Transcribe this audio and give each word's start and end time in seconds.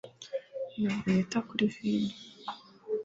ntabwo 0.75 1.05
nita 1.13 1.39
kuri 1.47 1.65
vino 1.73 2.13